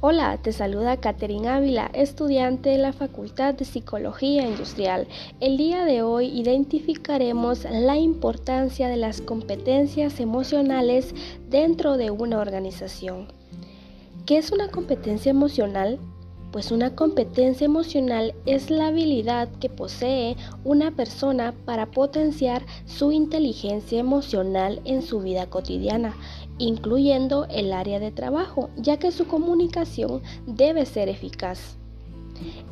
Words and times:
Hola, 0.00 0.38
te 0.40 0.52
saluda 0.52 0.98
Catherine 0.98 1.48
Ávila, 1.48 1.90
estudiante 1.92 2.70
de 2.70 2.78
la 2.78 2.92
Facultad 2.92 3.54
de 3.54 3.64
Psicología 3.64 4.46
Industrial. 4.46 5.08
El 5.40 5.56
día 5.56 5.84
de 5.84 6.02
hoy 6.02 6.26
identificaremos 6.26 7.64
la 7.68 7.96
importancia 7.96 8.86
de 8.86 8.96
las 8.96 9.20
competencias 9.20 10.20
emocionales 10.20 11.16
dentro 11.50 11.96
de 11.96 12.12
una 12.12 12.38
organización. 12.38 13.26
¿Qué 14.24 14.38
es 14.38 14.52
una 14.52 14.68
competencia 14.68 15.30
emocional? 15.30 15.98
Pues 16.52 16.70
una 16.70 16.94
competencia 16.94 17.64
emocional 17.64 18.34
es 18.46 18.70
la 18.70 18.86
habilidad 18.86 19.48
que 19.58 19.68
posee 19.68 20.36
una 20.62 20.92
persona 20.92 21.54
para 21.64 21.86
potenciar 21.86 22.64
su 22.86 23.10
inteligencia 23.10 23.98
emocional 23.98 24.80
en 24.84 25.02
su 25.02 25.20
vida 25.20 25.50
cotidiana, 25.50 26.14
incluyendo 26.58 27.46
el 27.50 27.72
área 27.72 28.00
de 28.00 28.10
trabajo, 28.10 28.70
ya 28.76 28.98
que 28.98 29.12
su 29.12 29.26
comunicación 29.26 30.22
debe 30.46 30.84
ser 30.86 31.08
eficaz. 31.08 31.76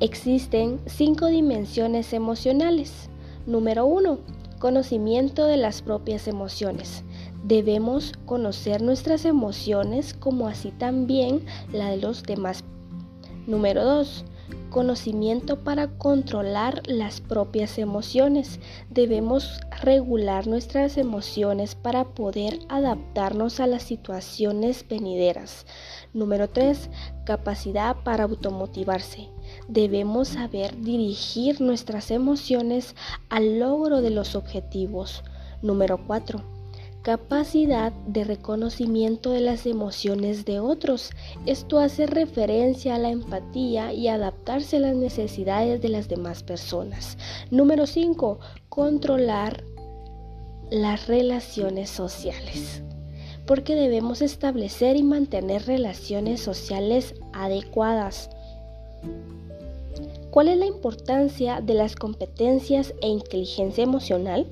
Existen 0.00 0.80
cinco 0.86 1.26
dimensiones 1.26 2.12
emocionales. 2.12 3.10
Número 3.46 3.86
uno, 3.86 4.18
Conocimiento 4.62 5.46
de 5.46 5.56
las 5.56 5.82
propias 5.82 6.28
emociones. 6.28 7.02
Debemos 7.42 8.12
conocer 8.26 8.80
nuestras 8.80 9.24
emociones 9.24 10.14
como 10.14 10.46
así 10.46 10.70
también 10.70 11.44
la 11.72 11.88
de 11.88 11.96
los 11.96 12.22
demás 12.22 12.62
Número 13.48 13.84
2. 13.84 14.24
Conocimiento 14.72 15.64
para 15.64 15.86
controlar 15.98 16.80
las 16.86 17.20
propias 17.20 17.76
emociones. 17.76 18.58
Debemos 18.88 19.60
regular 19.82 20.46
nuestras 20.46 20.96
emociones 20.96 21.74
para 21.74 22.04
poder 22.04 22.58
adaptarnos 22.70 23.60
a 23.60 23.66
las 23.66 23.82
situaciones 23.82 24.88
venideras. 24.88 25.66
Número 26.14 26.48
3. 26.48 26.88
Capacidad 27.26 27.96
para 28.02 28.24
automotivarse. 28.24 29.28
Debemos 29.68 30.28
saber 30.28 30.80
dirigir 30.80 31.60
nuestras 31.60 32.10
emociones 32.10 32.96
al 33.28 33.58
logro 33.58 34.00
de 34.00 34.08
los 34.08 34.34
objetivos. 34.34 35.22
Número 35.60 36.00
4 36.06 36.61
capacidad 37.02 37.92
de 38.06 38.22
reconocimiento 38.22 39.32
de 39.32 39.40
las 39.40 39.66
emociones 39.66 40.44
de 40.44 40.60
otros. 40.60 41.10
Esto 41.46 41.80
hace 41.80 42.06
referencia 42.06 42.94
a 42.94 42.98
la 42.98 43.10
empatía 43.10 43.92
y 43.92 44.08
adaptarse 44.08 44.76
a 44.76 44.80
las 44.80 44.94
necesidades 44.94 45.82
de 45.82 45.88
las 45.88 46.08
demás 46.08 46.42
personas. 46.44 47.18
Número 47.50 47.86
5. 47.86 48.38
Controlar 48.68 49.64
las 50.70 51.08
relaciones 51.08 51.90
sociales. 51.90 52.82
Porque 53.46 53.74
debemos 53.74 54.22
establecer 54.22 54.96
y 54.96 55.02
mantener 55.02 55.66
relaciones 55.66 56.40
sociales 56.40 57.16
adecuadas. 57.32 58.30
¿Cuál 60.30 60.48
es 60.48 60.56
la 60.56 60.66
importancia 60.66 61.60
de 61.60 61.74
las 61.74 61.96
competencias 61.96 62.94
e 63.02 63.08
inteligencia 63.08 63.82
emocional? 63.82 64.46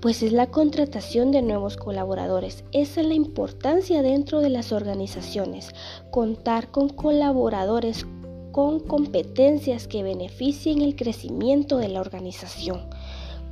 Pues 0.00 0.22
es 0.22 0.32
la 0.32 0.46
contratación 0.46 1.30
de 1.30 1.42
nuevos 1.42 1.76
colaboradores. 1.76 2.64
Esa 2.72 3.02
es 3.02 3.06
la 3.06 3.14
importancia 3.14 4.02
dentro 4.02 4.40
de 4.40 4.48
las 4.48 4.72
organizaciones, 4.72 5.70
contar 6.10 6.70
con 6.70 6.88
colaboradores 6.88 8.06
con 8.52 8.80
competencias 8.80 9.86
que 9.86 10.02
beneficien 10.02 10.82
el 10.82 10.96
crecimiento 10.96 11.78
de 11.78 11.88
la 11.88 12.00
organización. 12.00 12.88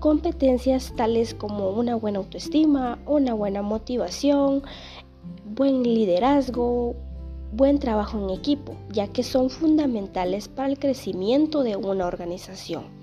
Competencias 0.01 0.93
tales 0.97 1.35
como 1.35 1.71
una 1.71 1.97
buena 1.97 2.19
autoestima, 2.19 2.99
una 3.07 3.35
buena 3.35 3.63
motivación, 3.63 4.63
buen 5.45 5.83
liderazgo, 5.83 6.95
buen 7.53 7.79
trabajo 7.79 8.19
en 8.19 8.31
equipo, 8.31 8.77
ya 8.91 9.09
que 9.09 9.23
son 9.23 9.51
fundamentales 9.51 10.49
para 10.49 10.69
el 10.69 10.79
crecimiento 10.79 11.63
de 11.63 11.77
una 11.77 12.07
organización. 12.07 12.98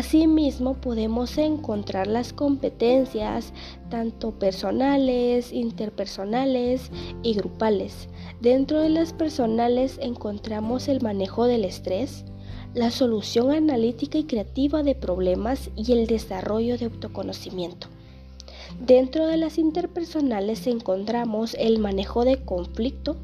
Asimismo, 0.00 0.76
podemos 0.80 1.36
encontrar 1.36 2.06
las 2.06 2.32
competencias 2.32 3.52
tanto 3.90 4.30
personales, 4.30 5.52
interpersonales 5.52 6.90
y 7.22 7.34
grupales. 7.34 8.08
Dentro 8.40 8.80
de 8.80 8.88
las 8.88 9.12
personales 9.12 9.98
encontramos 10.00 10.88
el 10.88 11.02
manejo 11.02 11.44
del 11.44 11.66
estrés, 11.66 12.24
la 12.72 12.90
solución 12.90 13.50
analítica 13.50 14.16
y 14.16 14.24
creativa 14.24 14.82
de 14.82 14.94
problemas 14.94 15.68
y 15.76 15.92
el 15.92 16.06
desarrollo 16.06 16.78
de 16.78 16.86
autoconocimiento. 16.86 17.88
Dentro 18.80 19.26
de 19.26 19.36
las 19.36 19.58
interpersonales 19.58 20.66
encontramos 20.66 21.52
el 21.58 21.78
manejo 21.78 22.24
de 22.24 22.42
conflicto, 22.42 23.18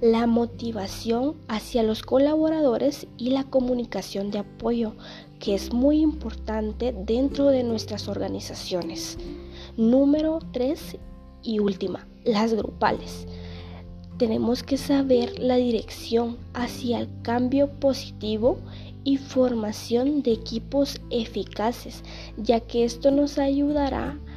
la 0.00 0.26
motivación 0.26 1.36
hacia 1.48 1.82
los 1.82 2.02
colaboradores 2.02 3.06
y 3.16 3.30
la 3.30 3.44
comunicación 3.44 4.30
de 4.30 4.40
apoyo, 4.40 4.94
que 5.38 5.54
es 5.54 5.72
muy 5.72 6.00
importante 6.00 6.94
dentro 7.06 7.48
de 7.48 7.62
nuestras 7.62 8.08
organizaciones. 8.08 9.18
Número 9.76 10.38
3 10.52 10.98
y 11.42 11.58
última, 11.60 12.06
las 12.24 12.52
grupales. 12.54 13.26
Tenemos 14.18 14.62
que 14.62 14.78
saber 14.78 15.38
la 15.38 15.56
dirección 15.56 16.38
hacia 16.54 17.00
el 17.00 17.08
cambio 17.22 17.70
positivo 17.70 18.58
y 19.04 19.18
formación 19.18 20.22
de 20.22 20.32
equipos 20.32 21.00
eficaces, 21.10 22.02
ya 22.36 22.60
que 22.60 22.84
esto 22.84 23.10
nos 23.10 23.38
ayudará 23.38 24.10
a 24.10 24.35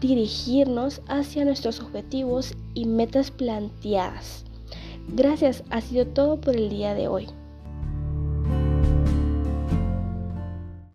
dirigirnos 0.00 1.02
hacia 1.08 1.44
nuestros 1.44 1.80
objetivos 1.80 2.54
y 2.74 2.86
metas 2.86 3.30
planteadas. 3.30 4.44
Gracias, 5.08 5.62
ha 5.70 5.80
sido 5.80 6.06
todo 6.06 6.40
por 6.40 6.56
el 6.56 6.70
día 6.70 6.94
de 6.94 7.08
hoy. 7.08 7.26